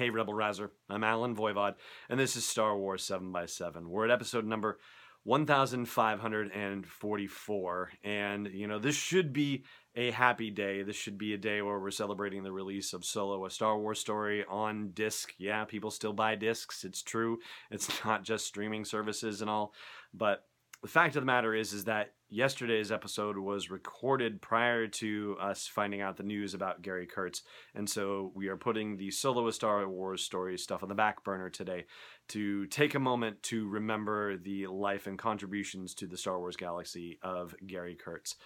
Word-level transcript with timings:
Hey, 0.00 0.08
Rebel 0.08 0.32
Rouser. 0.32 0.70
I'm 0.88 1.04
Allen 1.04 1.36
Voivod, 1.36 1.74
and 2.08 2.18
this 2.18 2.34
is 2.34 2.48
Star 2.48 2.74
Wars 2.74 3.02
7 3.02 3.30
by 3.32 3.44
7 3.44 3.86
We're 3.86 4.06
at 4.06 4.10
episode 4.10 4.46
number 4.46 4.78
1544. 5.24 7.90
And, 8.02 8.46
you 8.46 8.66
know, 8.66 8.78
this 8.78 8.96
should 8.96 9.34
be 9.34 9.64
a 9.94 10.10
happy 10.10 10.50
day. 10.50 10.82
This 10.82 10.96
should 10.96 11.18
be 11.18 11.34
a 11.34 11.36
day 11.36 11.60
where 11.60 11.78
we're 11.78 11.90
celebrating 11.90 12.42
the 12.42 12.50
release 12.50 12.94
of 12.94 13.04
Solo, 13.04 13.44
a 13.44 13.50
Star 13.50 13.78
Wars 13.78 14.00
story 14.00 14.42
on 14.48 14.92
disc. 14.92 15.34
Yeah, 15.36 15.66
people 15.66 15.90
still 15.90 16.14
buy 16.14 16.34
discs. 16.34 16.82
It's 16.82 17.02
true. 17.02 17.38
It's 17.70 17.90
not 18.04 18.24
just 18.24 18.46
streaming 18.46 18.86
services 18.86 19.42
and 19.42 19.50
all. 19.50 19.74
But 20.14 20.46
the 20.82 20.88
fact 20.88 21.16
of 21.16 21.22
the 21.22 21.26
matter 21.26 21.54
is 21.54 21.72
is 21.72 21.84
that 21.84 22.14
yesterday's 22.28 22.90
episode 22.90 23.36
was 23.36 23.70
recorded 23.70 24.40
prior 24.40 24.86
to 24.86 25.36
us 25.40 25.66
finding 25.66 26.00
out 26.00 26.16
the 26.16 26.22
news 26.22 26.54
about 26.54 26.80
Gary 26.80 27.06
Kurtz, 27.06 27.42
and 27.74 27.88
so 27.88 28.32
we 28.34 28.48
are 28.48 28.56
putting 28.56 28.96
the 28.96 29.10
solo 29.10 29.50
Star 29.50 29.86
Wars 29.88 30.22
story 30.22 30.56
stuff 30.56 30.82
on 30.82 30.88
the 30.88 30.94
back 30.94 31.22
burner 31.22 31.50
today 31.50 31.84
to 32.28 32.66
take 32.66 32.94
a 32.94 33.00
moment 33.00 33.42
to 33.44 33.68
remember 33.68 34.36
the 34.38 34.66
life 34.68 35.06
and 35.06 35.18
contributions 35.18 35.94
to 35.94 36.06
the 36.06 36.16
Star 36.16 36.38
Wars 36.38 36.56
galaxy 36.56 37.18
of 37.22 37.54
Gary 37.66 37.96
Kurtz. 37.96 38.36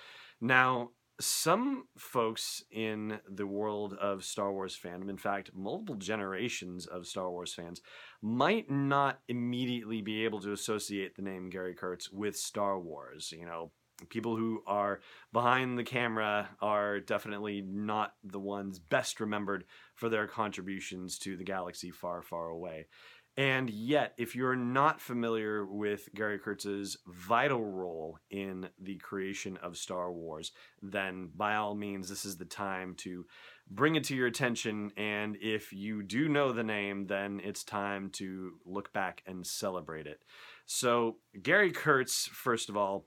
Now, 0.40 0.90
some 1.20 1.86
folks 1.96 2.64
in 2.70 3.20
the 3.28 3.46
world 3.46 3.94
of 3.94 4.24
Star 4.24 4.52
Wars 4.52 4.78
fandom, 4.78 5.08
in 5.08 5.16
fact, 5.16 5.50
multiple 5.54 5.94
generations 5.94 6.86
of 6.86 7.06
Star 7.06 7.30
Wars 7.30 7.54
fans, 7.54 7.80
might 8.20 8.70
not 8.70 9.20
immediately 9.28 10.02
be 10.02 10.24
able 10.24 10.40
to 10.40 10.52
associate 10.52 11.14
the 11.14 11.22
name 11.22 11.50
Gary 11.50 11.74
Kurtz 11.74 12.10
with 12.10 12.36
Star 12.36 12.78
Wars. 12.80 13.32
You 13.36 13.46
know, 13.46 13.70
people 14.08 14.36
who 14.36 14.62
are 14.66 15.00
behind 15.32 15.78
the 15.78 15.84
camera 15.84 16.48
are 16.60 17.00
definitely 17.00 17.62
not 17.62 18.14
the 18.24 18.40
ones 18.40 18.78
best 18.78 19.20
remembered 19.20 19.64
for 19.94 20.08
their 20.08 20.26
contributions 20.26 21.18
to 21.20 21.36
the 21.36 21.44
galaxy 21.44 21.90
far, 21.90 22.22
far 22.22 22.48
away. 22.48 22.86
And 23.36 23.68
yet, 23.68 24.14
if 24.16 24.36
you're 24.36 24.54
not 24.54 25.00
familiar 25.00 25.66
with 25.66 26.08
Gary 26.14 26.38
Kurtz's 26.38 26.98
vital 27.06 27.64
role 27.64 28.18
in 28.30 28.53
creation 29.04 29.56
of 29.58 29.76
Star 29.76 30.10
Wars, 30.10 30.50
then 30.82 31.30
by 31.36 31.54
all 31.54 31.74
means, 31.74 32.08
this 32.08 32.24
is 32.24 32.36
the 32.36 32.44
time 32.44 32.94
to 32.96 33.24
bring 33.70 33.94
it 33.94 34.04
to 34.04 34.16
your 34.16 34.26
attention. 34.26 34.90
And 34.96 35.36
if 35.40 35.72
you 35.72 36.02
do 36.02 36.28
know 36.28 36.52
the 36.52 36.64
name, 36.64 37.06
then 37.06 37.40
it's 37.44 37.62
time 37.62 38.10
to 38.14 38.54
look 38.64 38.92
back 38.92 39.22
and 39.26 39.46
celebrate 39.46 40.06
it. 40.06 40.20
So, 40.66 41.18
Gary 41.40 41.70
Kurtz, 41.70 42.26
first 42.26 42.68
of 42.68 42.76
all, 42.76 43.06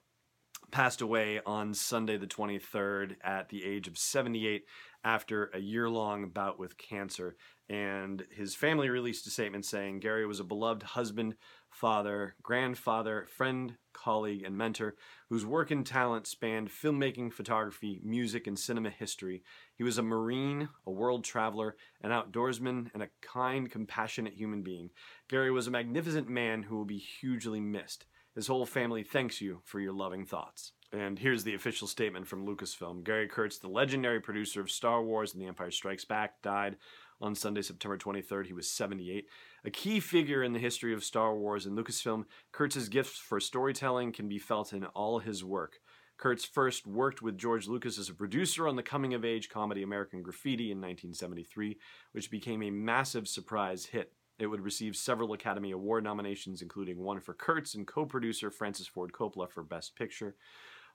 passed 0.71 1.01
away 1.01 1.41
on 1.45 1.73
Sunday, 1.73 2.17
the 2.17 2.27
23rd, 2.27 3.15
at 3.23 3.49
the 3.49 3.65
age 3.65 3.87
of 3.87 3.97
78 3.97 4.65
after 5.03 5.49
a 5.53 5.59
year 5.59 5.89
long 5.89 6.29
bout 6.29 6.59
with 6.59 6.77
cancer 6.77 7.35
and 7.69 8.23
his 8.31 8.55
family 8.55 8.89
released 8.89 9.27
a 9.27 9.29
statement 9.29 9.65
saying 9.65 9.99
Gary 9.99 10.25
was 10.25 10.39
a 10.39 10.45
beloved 10.45 10.83
husband, 10.83 11.35
father, 11.77 12.33
grandfather, 12.41 13.27
friend, 13.29 13.75
colleague, 13.93 14.41
and 14.43 14.57
mentor 14.57 14.95
whose 15.29 15.45
work 15.45 15.69
and 15.69 15.85
talent 15.85 16.25
spanned 16.25 16.69
filmmaking, 16.69 17.31
photography, 17.31 18.01
music, 18.03 18.47
and 18.47 18.57
cinema 18.57 18.89
history. 18.89 19.43
He 19.75 19.83
was 19.83 19.99
a 19.99 20.03
Marine, 20.03 20.69
a 20.87 20.91
world 20.91 21.23
traveler, 21.23 21.75
an 22.01 22.09
outdoorsman, 22.09 22.89
and 22.95 23.03
a 23.03 23.09
kind, 23.21 23.69
compassionate 23.69 24.33
human 24.33 24.63
being. 24.63 24.89
Gary 25.29 25.51
was 25.51 25.67
a 25.67 25.71
magnificent 25.71 26.27
man 26.27 26.63
who 26.63 26.77
will 26.77 26.85
be 26.85 26.97
hugely 26.97 27.59
missed. 27.59 28.05
His 28.33 28.47
whole 28.47 28.65
family 28.65 29.03
thanks 29.03 29.39
you 29.39 29.61
for 29.63 29.79
your 29.79 29.93
loving 29.93 30.25
thoughts. 30.25 30.71
And 30.91 31.19
here's 31.19 31.43
the 31.43 31.53
official 31.53 31.87
statement 31.87 32.27
from 32.27 32.47
Lucasfilm. 32.47 33.03
Gary 33.03 33.27
Kurtz, 33.27 33.59
the 33.59 33.67
legendary 33.67 34.21
producer 34.21 34.61
of 34.61 34.71
Star 34.71 35.03
Wars 35.03 35.33
and 35.33 35.41
The 35.41 35.47
Empire 35.47 35.69
Strikes 35.69 36.05
Back, 36.05 36.41
died 36.41 36.77
on 37.19 37.35
Sunday, 37.35 37.61
September 37.61 37.97
23rd. 37.97 38.47
He 38.47 38.53
was 38.53 38.69
78. 38.69 39.27
A 39.67 39.69
key 39.69 39.99
figure 39.99 40.43
in 40.43 40.53
the 40.53 40.59
history 40.59 40.93
of 40.93 41.03
Star 41.03 41.35
Wars 41.35 41.65
and 41.65 41.77
Lucasfilm, 41.77 42.23
Kurtz's 42.53 42.87
gifts 42.87 43.17
for 43.17 43.37
storytelling 43.41 44.13
can 44.13 44.29
be 44.29 44.39
felt 44.39 44.71
in 44.71 44.85
all 44.85 45.19
his 45.19 45.43
work. 45.43 45.79
Kurtz 46.15 46.45
first 46.45 46.87
worked 46.87 47.21
with 47.21 47.37
George 47.37 47.67
Lucas 47.67 47.99
as 47.99 48.07
a 48.07 48.13
producer 48.13 48.65
on 48.65 48.77
the 48.77 48.81
coming 48.81 49.13
of 49.13 49.25
age 49.25 49.49
comedy 49.49 49.83
American 49.83 50.21
Graffiti 50.23 50.71
in 50.71 50.77
1973, 50.77 51.77
which 52.13 52.31
became 52.31 52.63
a 52.63 52.71
massive 52.71 53.27
surprise 53.27 53.87
hit. 53.87 54.13
It 54.39 54.47
would 54.47 54.61
receive 54.61 54.95
several 54.95 55.33
Academy 55.33 55.71
Award 55.71 56.05
nominations, 56.05 56.61
including 56.61 56.99
one 56.99 57.19
for 57.19 57.33
Kurtz 57.33 57.75
and 57.75 57.85
co 57.85 58.05
producer 58.05 58.49
Francis 58.49 58.87
Ford 58.87 59.11
Coppola 59.11 59.51
for 59.51 59.63
Best 59.63 59.97
Picture. 59.97 60.37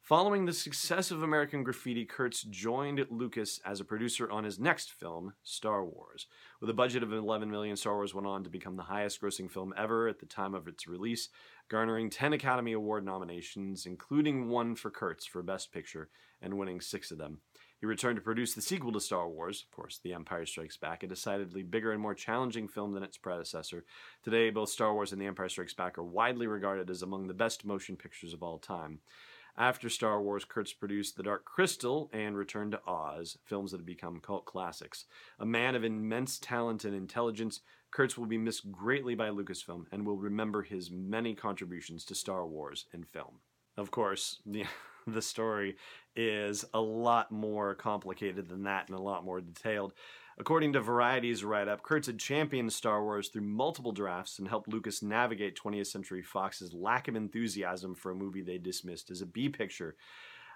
Following 0.03 0.47
the 0.47 0.53
success 0.53 1.13
of 1.13 1.23
American 1.23 1.63
Graffiti, 1.63 2.05
Kurtz 2.05 2.43
joined 2.43 3.07
Lucas 3.09 3.61
as 3.65 3.79
a 3.79 3.85
producer 3.85 4.29
on 4.29 4.43
his 4.43 4.59
next 4.59 4.91
film, 4.91 5.35
Star 5.45 5.85
Wars. 5.85 6.27
With 6.61 6.69
a 6.69 6.75
budget 6.75 7.05
of 7.05 7.13
11 7.13 7.49
million, 7.49 7.77
Star 7.77 7.95
Wars 7.95 8.13
went 8.13 8.27
on 8.27 8.43
to 8.43 8.51
become 8.51 8.75
the 8.75 8.83
highest-grossing 8.83 9.49
film 9.49 9.73
ever 9.77 10.09
at 10.09 10.19
the 10.19 10.27
time 10.27 10.55
of 10.55 10.67
its 10.67 10.89
release, 10.89 11.29
garnering 11.69 12.11
10 12.11 12.33
Academy 12.33 12.73
Award 12.73 13.05
nominations, 13.05 13.87
including 13.87 14.49
one 14.49 14.75
for 14.75 14.91
Kurtz 14.91 15.25
for 15.25 15.41
Best 15.41 15.73
Picture, 15.73 16.11
and 16.41 16.59
winning 16.59 16.81
six 16.81 17.13
of 17.13 17.19
them. 17.19 17.39
He 17.79 17.87
returned 17.87 18.17
to 18.17 18.23
produce 18.23 18.55
the 18.55 18.61
sequel 18.61 18.91
to 18.93 19.01
Star 19.01 19.29
Wars, 19.29 19.63
of 19.63 19.71
course, 19.71 20.01
The 20.03 20.15
Empire 20.15 20.47
Strikes 20.47 20.77
Back, 20.77 21.05
a 21.05 21.07
decidedly 21.07 21.63
bigger 21.63 21.93
and 21.93 22.03
more 22.03 22.15
challenging 22.15 22.67
film 22.67 22.93
than 22.93 23.05
its 23.05 23.19
predecessor. 23.19 23.85
Today, 24.25 24.51
both 24.51 24.71
Star 24.71 24.95
Wars 24.95 25.13
and 25.13 25.23
The 25.23 25.27
Empire 25.27 25.49
Strikes 25.49 25.75
Back 25.75 25.97
are 25.97 26.05
widely 26.05 26.49
regarded 26.49 26.91
as 26.91 27.03
among 27.03 27.29
the 27.29 27.35
best 27.35 27.65
motion 27.65 27.97
pictures 27.97 28.35
of 28.35 28.43
all 28.43 28.59
time. 28.59 28.99
After 29.57 29.91
Star 29.91 30.23
Wars, 30.23 30.47
Kurtz 30.47 30.73
produced 30.73 31.17
The 31.17 31.23
Dark 31.23 31.45
Crystal 31.45 32.09
and 32.13 32.37
Return 32.37 32.71
to 32.71 32.81
Oz, 32.87 33.37
films 33.45 33.71
that 33.71 33.79
have 33.79 33.87
become 33.87 34.19
cult 34.19 34.47
classics. 34.47 35.05
A 35.39 35.45
man 35.45 35.75
of 35.75 35.85
immense 35.85 36.39
talent 36.39 36.87
and 36.87 36.95
intelligence, 36.95 37.61
Kurtz 37.91 38.17
will 38.17 38.27
be 38.27 38.39
missed 38.39 38.73
greatly 38.73 39.15
by 39.15 39.29
Lucasfilm 39.29 39.85
and 39.93 40.07
will 40.07 40.17
remember 40.17 40.63
his 40.63 40.91
many 40.91 41.35
contributions 41.35 42.07
to 42.07 42.15
Star 42.15 42.47
Wars 42.47 42.87
and 42.95 43.07
film. 43.07 43.41
Of 43.77 43.91
course, 43.91 44.41
the, 44.47 44.65
the 45.07 45.21
story 45.21 45.77
is 46.17 46.65
a 46.73 46.81
lot 46.81 47.31
more 47.31 47.75
complicated 47.75 48.49
than 48.49 48.63
that 48.63 48.89
and 48.89 48.97
a 48.97 49.03
lot 49.03 49.25
more 49.25 49.43
detailed. 49.43 49.93
According 50.39 50.73
to 50.73 50.81
Variety's 50.81 51.45
write 51.45 51.69
up, 51.69 51.83
Kurtz 51.83 52.07
had 52.07 52.19
championed 52.19 52.73
Star 52.73 53.03
Wars 53.03 53.29
through 53.29 53.43
multiple 53.43 53.93
drafts 53.93 54.39
and 54.39 54.49
helped 54.49 54.69
Lucas 54.69 55.03
navigate 55.03 55.59
20th 55.59 55.89
Century 55.89 56.23
Fox's 56.23 56.73
lack 56.73 57.07
of 57.07 57.17
enthusiasm 57.17 57.95
for 57.95 58.11
a 58.11 58.15
movie 58.15 58.43
they 58.43 58.59
dismissed 58.59 59.11
as 59.11 59.21
a 59.21 59.27
B 59.27 59.49
picture. 59.49 59.97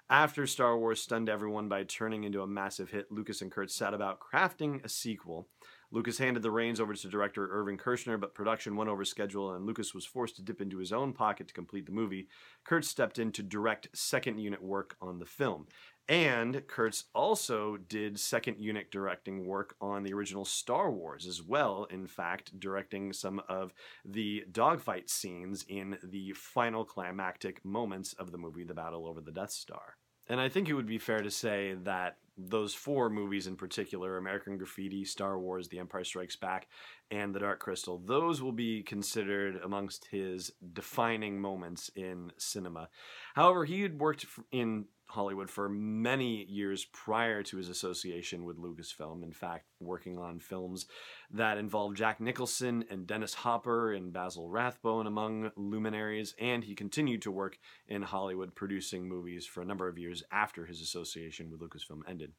After 0.09 0.47
Star 0.47 0.79
Wars 0.79 1.03
stunned 1.03 1.29
everyone 1.29 1.69
by 1.69 1.83
turning 1.83 2.25
into 2.25 2.41
a 2.41 2.47
massive 2.47 2.91
hit, 2.91 3.11
Lucas 3.11 3.43
and 3.43 3.51
Kurtz 3.51 3.75
set 3.75 3.93
about 3.93 4.21
crafting 4.21 4.85
a 4.85 4.89
sequel. 4.89 5.49
Lucas 5.91 6.19
handed 6.19 6.43
the 6.43 6.51
reins 6.51 6.81
over 6.81 6.95
to 6.95 7.09
director 7.09 7.49
Irvin 7.51 7.79
Kershner, 7.79 8.21
but 8.21 8.35
production 8.35 8.77
went 8.77 8.91
over 8.91 9.05
schedule 9.05 9.53
and 9.53 9.65
Lucas 9.65 9.95
was 9.95 10.05
forced 10.05 10.37
to 10.37 10.43
dip 10.43 10.61
into 10.61 10.79
his 10.79 10.93
own 10.93 11.13
pocket 11.13 11.49
to 11.49 11.55
complete 11.55 11.87
the 11.87 11.93
movie. 11.93 12.29
Kurtz 12.65 12.89
stepped 12.89 13.19
in 13.19 13.33
to 13.33 13.43
direct 13.43 13.89
second 13.95 14.39
unit 14.39 14.63
work 14.63 14.97
on 15.01 15.19
the 15.19 15.27
film. 15.27 15.67
And 16.09 16.65
Kurtz 16.69 17.05
also 17.15 17.77
did 17.77 18.21
second 18.21 18.61
unit 18.61 18.93
directing 18.93 19.45
work 19.45 19.75
on 19.81 20.05
the 20.05 20.13
original 20.13 20.45
Star 20.45 20.91
Wars 20.91 21.27
as 21.27 21.43
well, 21.43 21.85
in 21.91 22.07
fact, 22.07 22.59
directing 22.61 23.13
some 23.13 23.43
of 23.49 23.73
the 24.05 24.45
dogfight 24.53 25.11
scenes 25.11 25.65
in 25.69 25.99
the 26.05 26.33
final 26.33 26.85
climactic 26.85 27.65
moments 27.65 28.13
of 28.15 28.31
the 28.31 28.39
movie, 28.39 28.63
The 28.63 28.75
Battle 28.75 29.07
Over 29.07 29.21
the 29.21 29.33
Death 29.33 29.51
Star. 29.51 29.97
And 30.29 30.41
I 30.41 30.49
think 30.49 30.69
it 30.69 30.75
would 30.75 30.87
be 30.87 30.99
fair 30.99 31.23
to 31.23 31.31
say 31.31 31.75
that 31.83 32.19
those 32.37 32.75
four 32.75 33.09
movies 33.09 33.47
in 33.47 33.57
particular 33.57 34.17
American 34.17 34.59
Graffiti, 34.59 35.05
Star 35.05 35.39
Wars, 35.39 35.69
The 35.69 35.79
Empire 35.79 36.05
Strikes 36.05 36.37
Back, 36.37 36.69
and 37.11 37.35
The 37.35 37.41
Dark 37.41 37.61
Crystal 37.61 37.99
those 38.05 38.43
will 38.43 38.53
be 38.53 38.83
considered 38.83 39.61
amongst 39.63 40.07
his 40.07 40.53
defining 40.73 41.41
moments 41.41 41.91
in 41.95 42.33
cinema. 42.39 42.89
However, 43.35 43.65
he 43.65 43.83
had 43.83 43.99
worked 43.99 44.27
in 44.53 44.87
Hollywood 45.09 45.49
for 45.49 45.69
many 45.69 46.45
years 46.47 46.85
prior 46.87 47.43
to 47.45 47.57
his 47.57 47.69
association 47.69 48.45
with 48.45 48.59
Lucasfilm. 48.59 49.23
In 49.23 49.33
fact, 49.33 49.67
working 49.81 50.19
on 50.19 50.41
films 50.41 50.87
that 51.31 51.59
involved 51.59 51.97
Jack 51.97 52.21
Nicholson 52.21 52.85
and 52.91 53.07
Dennis 53.07 53.35
Hopper 53.35 53.93
and 53.93 54.13
Basil 54.13 54.49
Rathbone 54.49 55.07
among 55.07 55.53
luminaries, 55.57 56.35
and 56.41 56.65
he 56.65 56.75
continued 56.75 57.23
to 57.23 57.31
work 57.31 57.59
in 57.87 58.03
Hollywood 58.03 58.55
producing 58.55 59.09
movies 59.09 59.47
for 59.47 59.63
a 59.63 59.67
number 59.67 59.89
of 59.89 59.99
years 59.99 60.25
after 60.33 60.67
his 60.67 60.81
association 60.81 61.51
with 61.51 61.61
Lucasfilm 61.61 62.01
ended. 62.09 62.33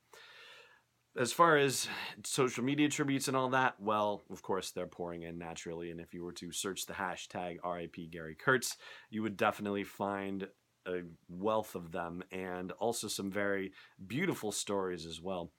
As 1.18 1.34
far 1.34 1.58
as 1.58 1.88
social 2.24 2.64
media 2.64 2.90
tributes 2.90 3.28
and 3.28 3.36
all 3.36 3.50
that, 3.50 3.76
well, 3.80 4.24
of 4.30 4.42
course, 4.42 4.72
they're 4.72 4.88
pouring 4.88 5.24
in 5.24 5.38
naturally. 5.38 5.92
And 5.92 6.00
if 6.00 6.14
you 6.14 6.24
were 6.24 6.34
to 6.34 6.52
search 6.52 6.86
the 6.86 6.94
hashtag 6.94 7.58
RIP 7.66 8.12
Gary 8.12 8.36
Kurtz, 8.36 8.78
you 9.10 9.24
would 9.24 9.36
definitely 9.36 9.84
find 9.84 10.48
a 10.88 11.02
wealth 11.28 11.76
of 11.76 11.92
them 11.92 12.24
and 12.32 12.72
also 12.74 13.08
some 13.08 13.32
very 13.32 13.74
beautiful 14.06 14.52
stories 14.52 15.06
as 15.06 15.22
well. 15.22 15.52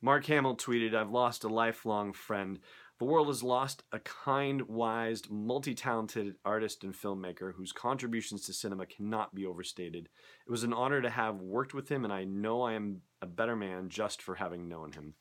Mark 0.00 0.24
Hamill 0.26 0.56
tweeted, 0.56 0.94
I've 0.94 1.10
lost 1.10 1.42
a 1.42 1.48
lifelong 1.48 2.12
friend. 2.12 2.60
The 2.98 3.04
world 3.04 3.28
has 3.28 3.44
lost 3.44 3.84
a 3.92 4.00
kind, 4.00 4.62
wise, 4.62 5.22
multi 5.30 5.72
talented 5.72 6.34
artist 6.44 6.82
and 6.82 6.92
filmmaker 6.92 7.54
whose 7.54 7.70
contributions 7.70 8.44
to 8.46 8.52
cinema 8.52 8.86
cannot 8.86 9.36
be 9.36 9.46
overstated. 9.46 10.08
It 10.44 10.50
was 10.50 10.64
an 10.64 10.72
honor 10.72 11.00
to 11.00 11.10
have 11.10 11.40
worked 11.40 11.74
with 11.74 11.88
him, 11.88 12.02
and 12.02 12.12
I 12.12 12.24
know 12.24 12.62
I 12.62 12.72
am 12.72 13.02
a 13.22 13.26
better 13.26 13.54
man 13.54 13.88
just 13.88 14.20
for 14.20 14.34
having 14.34 14.68
known 14.68 14.92
him. 14.92 15.14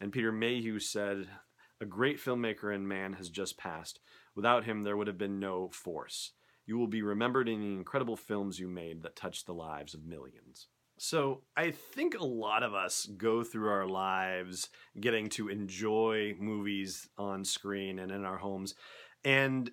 And 0.00 0.12
Peter 0.12 0.30
Mayhew 0.30 0.78
said, 0.78 1.26
A 1.80 1.86
great 1.86 2.18
filmmaker 2.18 2.72
and 2.72 2.86
man 2.86 3.14
has 3.14 3.30
just 3.30 3.58
passed. 3.58 3.98
Without 4.36 4.64
him, 4.64 4.84
there 4.84 4.96
would 4.96 5.08
have 5.08 5.18
been 5.18 5.40
no 5.40 5.70
force. 5.70 6.32
You 6.66 6.78
will 6.78 6.86
be 6.86 7.02
remembered 7.02 7.48
in 7.48 7.60
the 7.60 7.74
incredible 7.74 8.16
films 8.16 8.60
you 8.60 8.68
made 8.68 9.02
that 9.02 9.16
touched 9.16 9.46
the 9.46 9.54
lives 9.54 9.92
of 9.92 10.04
millions. 10.04 10.68
So, 10.96 11.42
I 11.56 11.70
think 11.70 12.14
a 12.14 12.24
lot 12.24 12.62
of 12.62 12.74
us 12.74 13.06
go 13.16 13.42
through 13.42 13.68
our 13.68 13.86
lives 13.86 14.68
getting 15.00 15.28
to 15.30 15.48
enjoy 15.48 16.34
movies 16.38 17.08
on 17.18 17.44
screen 17.44 17.98
and 17.98 18.12
in 18.12 18.24
our 18.24 18.38
homes 18.38 18.74
and 19.24 19.70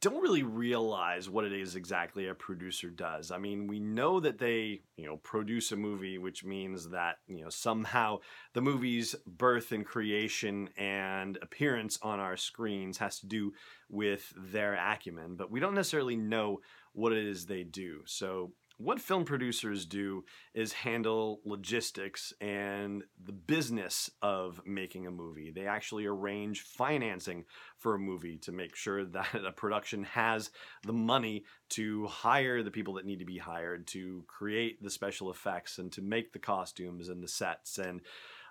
don't 0.00 0.22
really 0.22 0.42
realize 0.42 1.28
what 1.28 1.44
it 1.44 1.52
is 1.52 1.76
exactly 1.76 2.28
a 2.28 2.34
producer 2.34 2.88
does. 2.88 3.30
I 3.30 3.38
mean, 3.38 3.66
we 3.66 3.80
know 3.80 4.20
that 4.20 4.38
they, 4.38 4.82
you 4.96 5.06
know, 5.06 5.16
produce 5.18 5.72
a 5.72 5.76
movie, 5.76 6.18
which 6.18 6.44
means 6.44 6.90
that, 6.90 7.16
you 7.26 7.42
know, 7.42 7.50
somehow 7.50 8.18
the 8.54 8.62
movie's 8.62 9.14
birth 9.26 9.72
and 9.72 9.84
creation 9.84 10.70
and 10.76 11.36
appearance 11.42 11.98
on 12.02 12.20
our 12.20 12.36
screens 12.36 12.98
has 12.98 13.18
to 13.20 13.26
do 13.26 13.52
with 13.90 14.32
their 14.36 14.74
acumen, 14.74 15.34
but 15.36 15.50
we 15.50 15.60
don't 15.60 15.74
necessarily 15.74 16.16
know 16.16 16.60
what 16.92 17.12
it 17.12 17.26
is 17.26 17.44
they 17.44 17.64
do. 17.64 18.02
So 18.06 18.52
what 18.82 19.00
film 19.00 19.24
producers 19.24 19.86
do 19.86 20.24
is 20.54 20.72
handle 20.72 21.40
logistics 21.44 22.32
and 22.40 23.04
the 23.24 23.32
business 23.32 24.10
of 24.20 24.60
making 24.66 25.06
a 25.06 25.10
movie. 25.10 25.50
They 25.50 25.66
actually 25.66 26.06
arrange 26.06 26.62
financing 26.62 27.44
for 27.78 27.94
a 27.94 27.98
movie 27.98 28.38
to 28.38 28.52
make 28.52 28.74
sure 28.74 29.04
that 29.04 29.44
a 29.46 29.52
production 29.52 30.04
has 30.04 30.50
the 30.84 30.92
money 30.92 31.44
to 31.70 32.06
hire 32.06 32.62
the 32.62 32.70
people 32.70 32.94
that 32.94 33.06
need 33.06 33.20
to 33.20 33.24
be 33.24 33.38
hired, 33.38 33.86
to 33.88 34.24
create 34.26 34.82
the 34.82 34.90
special 34.90 35.30
effects, 35.30 35.78
and 35.78 35.92
to 35.92 36.02
make 36.02 36.32
the 36.32 36.38
costumes 36.38 37.08
and 37.08 37.22
the 37.22 37.28
sets 37.28 37.78
and 37.78 38.00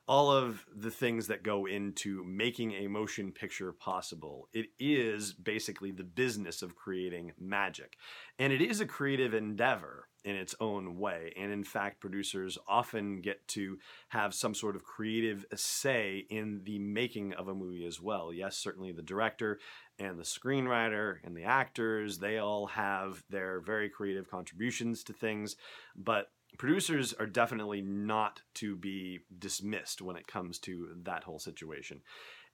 all 0.07 0.31
of 0.31 0.65
the 0.75 0.91
things 0.91 1.27
that 1.27 1.43
go 1.43 1.65
into 1.65 2.23
making 2.23 2.73
a 2.73 2.87
motion 2.87 3.31
picture 3.31 3.71
possible. 3.71 4.49
It 4.51 4.67
is 4.79 5.33
basically 5.33 5.91
the 5.91 6.03
business 6.03 6.61
of 6.61 6.75
creating 6.75 7.33
magic. 7.39 7.97
And 8.39 8.51
it 8.51 8.61
is 8.61 8.81
a 8.81 8.85
creative 8.85 9.33
endeavor 9.33 10.07
in 10.23 10.35
its 10.35 10.53
own 10.59 10.97
way. 10.97 11.33
And 11.37 11.51
in 11.51 11.63
fact, 11.63 11.99
producers 11.99 12.57
often 12.67 13.21
get 13.21 13.47
to 13.49 13.77
have 14.09 14.33
some 14.33 14.53
sort 14.53 14.75
of 14.75 14.83
creative 14.83 15.45
say 15.55 16.25
in 16.29 16.61
the 16.63 16.79
making 16.79 17.33
of 17.33 17.47
a 17.47 17.55
movie 17.55 17.85
as 17.85 18.01
well. 18.01 18.33
Yes, 18.33 18.57
certainly 18.57 18.91
the 18.91 19.01
director 19.01 19.59
and 19.97 20.19
the 20.19 20.23
screenwriter 20.23 21.17
and 21.23 21.35
the 21.35 21.43
actors, 21.43 22.17
they 22.17 22.37
all 22.37 22.67
have 22.67 23.23
their 23.29 23.61
very 23.61 23.89
creative 23.89 24.29
contributions 24.29 25.03
to 25.05 25.13
things. 25.13 25.55
But 25.95 26.31
producers 26.57 27.13
are 27.13 27.25
definitely 27.25 27.81
not 27.81 28.41
to 28.55 28.75
be 28.75 29.19
dismissed 29.37 30.01
when 30.01 30.15
it 30.15 30.27
comes 30.27 30.59
to 30.59 30.89
that 31.03 31.23
whole 31.23 31.39
situation. 31.39 32.01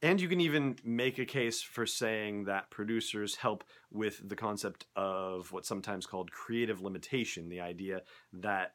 And 0.02 0.22
you 0.22 0.30
can 0.30 0.40
even 0.40 0.76
make 0.84 1.18
a 1.18 1.26
case 1.26 1.62
for 1.62 1.88
saying 1.88 2.46
that 2.46 2.70
producers 2.70 3.36
help 3.36 3.64
with 3.92 4.22
the 4.28 4.36
concept 4.36 4.86
of 4.96 5.52
what's 5.52 5.68
sometimes 5.68 6.06
called 6.06 6.32
creative 6.32 6.82
limitation, 6.82 7.50
the 7.50 7.62
idea 7.62 8.04
that 8.34 8.74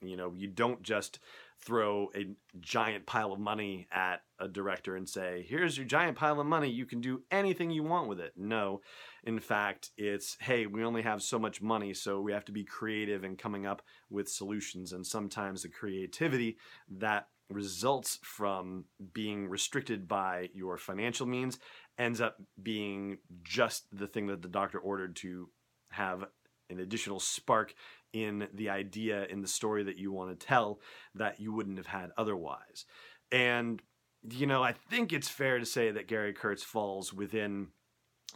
you 0.00 0.16
know, 0.16 0.32
you 0.36 0.48
don't 0.48 0.82
just 0.82 1.18
throw 1.60 2.08
a 2.14 2.26
giant 2.60 3.04
pile 3.06 3.32
of 3.32 3.40
money 3.40 3.88
at 3.90 4.22
a 4.38 4.46
director 4.46 4.94
and 4.94 5.08
say, 5.08 5.44
here's 5.48 5.76
your 5.76 5.86
giant 5.86 6.16
pile 6.16 6.40
of 6.40 6.46
money, 6.46 6.70
you 6.70 6.86
can 6.86 7.00
do 7.00 7.22
anything 7.30 7.70
you 7.70 7.82
want 7.82 8.08
with 8.08 8.20
it. 8.20 8.32
No. 8.36 8.80
In 9.24 9.40
fact, 9.40 9.90
it's, 9.96 10.36
hey, 10.40 10.66
we 10.66 10.84
only 10.84 11.02
have 11.02 11.20
so 11.20 11.38
much 11.38 11.60
money, 11.60 11.94
so 11.94 12.20
we 12.20 12.32
have 12.32 12.44
to 12.44 12.52
be 12.52 12.64
creative 12.64 13.24
in 13.24 13.36
coming 13.36 13.66
up 13.66 13.82
with 14.08 14.28
solutions. 14.28 14.92
And 14.92 15.04
sometimes 15.04 15.62
the 15.62 15.68
creativity 15.68 16.58
that 16.98 17.26
results 17.50 18.18
from 18.22 18.84
being 19.12 19.48
restricted 19.48 20.06
by 20.06 20.50
your 20.54 20.76
financial 20.76 21.26
means 21.26 21.58
ends 21.98 22.20
up 22.20 22.36
being 22.62 23.18
just 23.42 23.86
the 23.92 24.06
thing 24.06 24.26
that 24.26 24.42
the 24.42 24.48
doctor 24.48 24.78
ordered 24.78 25.16
to 25.16 25.48
have 25.90 26.24
an 26.70 26.80
additional 26.80 27.20
spark 27.20 27.74
in 28.12 28.48
the 28.54 28.70
idea 28.70 29.26
in 29.26 29.42
the 29.42 29.48
story 29.48 29.82
that 29.84 29.98
you 29.98 30.12
want 30.12 30.38
to 30.38 30.46
tell 30.46 30.80
that 31.14 31.40
you 31.40 31.52
wouldn't 31.52 31.78
have 31.78 31.86
had 31.86 32.10
otherwise. 32.16 32.86
And 33.30 33.82
you 34.30 34.46
know, 34.46 34.62
I 34.62 34.72
think 34.72 35.12
it's 35.12 35.28
fair 35.28 35.58
to 35.58 35.66
say 35.66 35.90
that 35.90 36.08
Gary 36.08 36.32
Kurtz 36.32 36.62
falls 36.62 37.12
within 37.12 37.68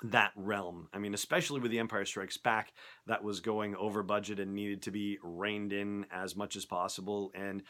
that 0.04 0.32
realm. 0.36 0.88
I 0.92 0.98
mean, 0.98 1.14
especially 1.14 1.60
with 1.60 1.70
The 1.70 1.78
Empire 1.78 2.04
Strikes 2.04 2.36
Back, 2.36 2.72
that 3.06 3.22
was 3.22 3.40
going 3.40 3.74
over 3.76 4.02
budget 4.02 4.40
and 4.40 4.54
needed 4.54 4.82
to 4.82 4.90
be 4.90 5.18
reined 5.22 5.72
in 5.72 6.06
as 6.10 6.36
much 6.36 6.56
as 6.56 6.64
possible. 6.64 7.30
And 7.34 7.62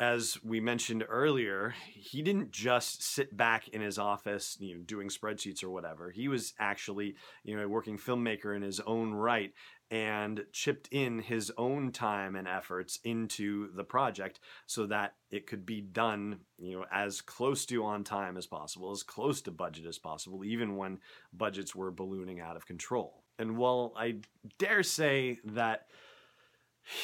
as 0.00 0.38
we 0.44 0.60
mentioned 0.60 1.04
earlier, 1.08 1.74
he 1.92 2.22
didn't 2.22 2.52
just 2.52 3.02
sit 3.02 3.36
back 3.36 3.68
in 3.68 3.80
his 3.80 3.98
office, 3.98 4.56
you 4.60 4.76
know, 4.76 4.82
doing 4.82 5.08
spreadsheets 5.08 5.64
or 5.64 5.70
whatever. 5.70 6.10
He 6.10 6.28
was 6.28 6.54
actually, 6.58 7.16
you 7.42 7.56
know, 7.56 7.64
a 7.64 7.68
working 7.68 7.98
filmmaker 7.98 8.54
in 8.54 8.62
his 8.62 8.80
own 8.80 9.12
right 9.12 9.52
and 9.90 10.44
chipped 10.52 10.88
in 10.90 11.20
his 11.20 11.50
own 11.56 11.92
time 11.92 12.36
and 12.36 12.46
efforts 12.46 12.98
into 13.04 13.72
the 13.74 13.84
project 13.84 14.40
so 14.66 14.86
that 14.86 15.14
it 15.30 15.46
could 15.46 15.64
be 15.64 15.80
done, 15.80 16.40
you 16.58 16.78
know, 16.78 16.84
as 16.92 17.20
close 17.20 17.64
to 17.66 17.84
on 17.84 18.04
time 18.04 18.36
as 18.36 18.46
possible, 18.46 18.90
as 18.90 19.02
close 19.02 19.40
to 19.42 19.50
budget 19.50 19.86
as 19.86 19.98
possible, 19.98 20.44
even 20.44 20.76
when 20.76 20.98
budgets 21.32 21.74
were 21.74 21.90
ballooning 21.90 22.40
out 22.40 22.56
of 22.56 22.66
control. 22.66 23.24
And 23.38 23.56
while 23.56 23.94
I 23.96 24.16
dare 24.58 24.82
say 24.82 25.38
that 25.44 25.86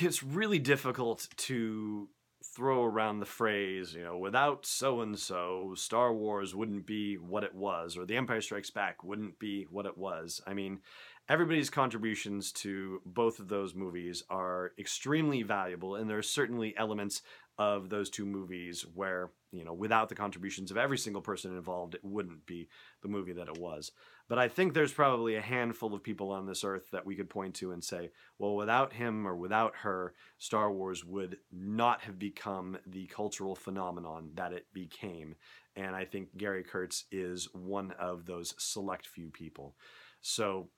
it's 0.00 0.22
really 0.22 0.58
difficult 0.58 1.28
to 1.36 2.08
throw 2.54 2.84
around 2.84 3.18
the 3.18 3.26
phrase, 3.26 3.94
you 3.94 4.04
know, 4.04 4.16
without 4.16 4.64
so 4.64 5.00
and 5.00 5.18
so, 5.18 5.74
Star 5.76 6.12
Wars 6.12 6.54
wouldn't 6.54 6.86
be 6.86 7.16
what 7.16 7.44
it 7.44 7.54
was, 7.54 7.96
or 7.96 8.06
The 8.06 8.16
Empire 8.16 8.40
Strikes 8.40 8.70
Back 8.70 9.02
wouldn't 9.02 9.38
be 9.38 9.66
what 9.70 9.86
it 9.86 9.98
was. 9.98 10.40
I 10.46 10.54
mean, 10.54 10.80
everybody's 11.28 11.70
contributions 11.70 12.52
to 12.52 13.00
both 13.06 13.40
of 13.40 13.48
those 13.48 13.74
movies 13.74 14.22
are 14.30 14.72
extremely 14.78 15.42
valuable, 15.42 15.96
and 15.96 16.08
there 16.08 16.18
are 16.18 16.22
certainly 16.22 16.76
elements 16.76 17.22
of 17.58 17.88
those 17.88 18.10
two 18.10 18.26
movies 18.26 18.84
where 18.94 19.30
you 19.52 19.64
know 19.64 19.72
without 19.72 20.08
the 20.08 20.14
contributions 20.14 20.70
of 20.70 20.76
every 20.76 20.98
single 20.98 21.22
person 21.22 21.56
involved 21.56 21.94
it 21.94 22.04
wouldn't 22.04 22.44
be 22.46 22.68
the 23.02 23.08
movie 23.08 23.32
that 23.32 23.48
it 23.48 23.58
was. 23.58 23.92
But 24.28 24.38
i 24.38 24.48
think 24.48 24.74
there's 24.74 24.92
probably 24.92 25.36
a 25.36 25.40
handful 25.40 25.94
of 25.94 26.02
people 26.02 26.30
on 26.30 26.46
this 26.46 26.64
earth 26.64 26.90
that 26.90 27.06
we 27.06 27.14
could 27.14 27.30
point 27.30 27.54
to 27.56 27.72
and 27.72 27.82
say 27.82 28.10
well 28.38 28.56
without 28.56 28.92
him 28.92 29.26
or 29.26 29.36
without 29.36 29.74
her 29.82 30.14
star 30.38 30.72
wars 30.72 31.04
would 31.04 31.38
not 31.52 32.00
have 32.02 32.18
become 32.18 32.76
the 32.86 33.06
cultural 33.06 33.54
phenomenon 33.54 34.30
that 34.34 34.52
it 34.52 34.66
became. 34.72 35.36
And 35.76 35.94
i 35.94 36.04
think 36.04 36.36
gary 36.36 36.64
kurtz 36.64 37.04
is 37.12 37.48
one 37.52 37.92
of 37.92 38.26
those 38.26 38.54
select 38.58 39.06
few 39.06 39.30
people. 39.30 39.76
So 40.22 40.70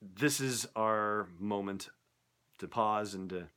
this 0.00 0.40
is 0.40 0.66
our 0.76 1.28
moment 1.38 1.88
to 2.58 2.68
pause 2.68 3.14
and 3.14 3.28
to 3.30 3.48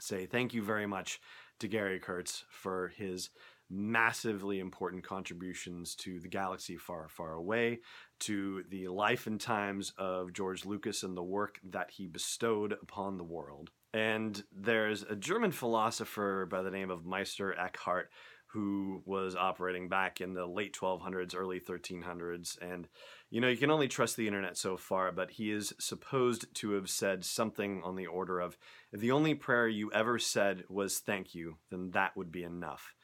say 0.00 0.26
thank 0.26 0.54
you 0.54 0.62
very 0.62 0.86
much 0.86 1.20
to 1.60 1.68
Gary 1.68 1.98
Kurtz 1.98 2.44
for 2.50 2.92
his 2.96 3.30
massively 3.70 4.60
important 4.60 5.02
contributions 5.02 5.94
to 5.96 6.20
the 6.20 6.28
galaxy 6.28 6.76
far, 6.76 7.08
far 7.08 7.32
away, 7.32 7.80
to 8.20 8.62
the 8.70 8.88
life 8.88 9.26
and 9.26 9.40
times 9.40 9.92
of 9.98 10.32
George 10.32 10.64
Lucas 10.64 11.02
and 11.02 11.16
the 11.16 11.22
work 11.22 11.60
that 11.64 11.90
he 11.90 12.06
bestowed 12.06 12.72
upon 12.72 13.16
the 13.16 13.24
world. 13.24 13.70
And 13.92 14.42
there's 14.52 15.02
a 15.02 15.16
German 15.16 15.52
philosopher 15.52 16.46
by 16.50 16.62
the 16.62 16.70
name 16.70 16.90
of 16.90 17.06
Meister 17.06 17.58
Eckhart 17.58 18.10
who 18.54 19.02
was 19.04 19.34
operating 19.34 19.88
back 19.88 20.20
in 20.20 20.32
the 20.32 20.46
late 20.46 20.72
1200s, 20.72 21.34
early 21.36 21.58
1300s. 21.58 22.56
And, 22.62 22.86
you 23.28 23.40
know, 23.40 23.48
you 23.48 23.56
can 23.56 23.72
only 23.72 23.88
trust 23.88 24.16
the 24.16 24.28
internet 24.28 24.56
so 24.56 24.76
far, 24.76 25.10
but 25.10 25.32
he 25.32 25.50
is 25.50 25.74
supposed 25.80 26.54
to 26.54 26.70
have 26.74 26.88
said 26.88 27.24
something 27.24 27.82
on 27.82 27.96
the 27.96 28.06
order 28.06 28.38
of 28.38 28.56
if 28.92 29.00
the 29.00 29.10
only 29.10 29.34
prayer 29.34 29.66
you 29.66 29.90
ever 29.90 30.20
said 30.20 30.62
was 30.68 31.00
thank 31.00 31.34
you, 31.34 31.56
then 31.72 31.90
that 31.94 32.16
would 32.16 32.30
be 32.30 32.44
enough. 32.44 32.94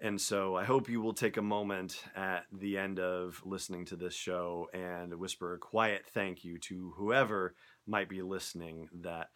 And 0.00 0.20
so 0.20 0.56
I 0.56 0.62
hope 0.62 0.88
you 0.88 1.00
will 1.00 1.14
take 1.14 1.36
a 1.36 1.42
moment 1.42 2.04
at 2.14 2.44
the 2.52 2.78
end 2.78 3.00
of 3.00 3.42
listening 3.44 3.86
to 3.86 3.96
this 3.96 4.14
show 4.14 4.68
and 4.72 5.18
whisper 5.18 5.54
a 5.54 5.58
quiet 5.58 6.06
thank 6.14 6.44
you 6.44 6.58
to 6.60 6.92
whoever 6.96 7.56
might 7.88 8.08
be 8.08 8.22
listening 8.22 8.88
that 9.02 9.30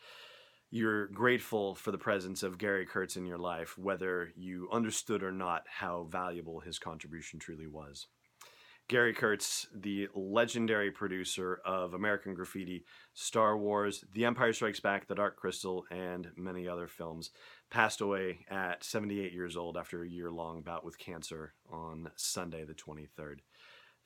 you're 0.70 1.08
grateful 1.08 1.74
for 1.74 1.90
the 1.90 1.98
presence 1.98 2.42
of 2.42 2.58
Gary 2.58 2.86
Kurtz 2.86 3.16
in 3.16 3.26
your 3.26 3.38
life, 3.38 3.76
whether 3.76 4.32
you 4.36 4.68
understood 4.70 5.22
or 5.22 5.32
not 5.32 5.64
how 5.68 6.06
valuable 6.10 6.60
his 6.60 6.78
contribution 6.78 7.40
truly 7.40 7.66
was. 7.66 8.06
Gary 8.88 9.14
Kurtz, 9.14 9.68
the 9.72 10.08
legendary 10.14 10.90
producer 10.90 11.60
of 11.64 11.94
American 11.94 12.34
Graffiti, 12.34 12.84
Star 13.14 13.56
Wars, 13.56 14.04
The 14.14 14.24
Empire 14.24 14.52
Strikes 14.52 14.80
Back, 14.80 15.06
The 15.06 15.14
Dark 15.14 15.36
Crystal, 15.36 15.84
and 15.92 16.28
many 16.36 16.66
other 16.66 16.88
films, 16.88 17.30
passed 17.70 18.00
away 18.00 18.44
at 18.50 18.82
78 18.82 19.32
years 19.32 19.56
old 19.56 19.76
after 19.76 20.02
a 20.02 20.08
year 20.08 20.30
long 20.30 20.62
bout 20.62 20.84
with 20.84 20.98
cancer 20.98 21.54
on 21.70 22.10
Sunday, 22.16 22.64
the 22.64 22.74
23rd. 22.74 23.38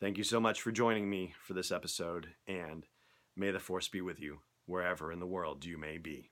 Thank 0.00 0.18
you 0.18 0.24
so 0.24 0.38
much 0.38 0.60
for 0.60 0.70
joining 0.70 1.08
me 1.08 1.32
for 1.40 1.54
this 1.54 1.72
episode, 1.72 2.28
and 2.46 2.86
may 3.34 3.52
the 3.52 3.60
Force 3.60 3.88
be 3.88 4.02
with 4.02 4.20
you 4.20 4.40
wherever 4.66 5.10
in 5.10 5.18
the 5.18 5.26
world 5.26 5.64
you 5.64 5.78
may 5.78 5.96
be. 5.96 6.30